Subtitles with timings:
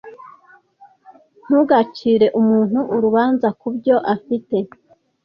[1.45, 4.57] Ntugacire umuntu urubanza kubyo afite.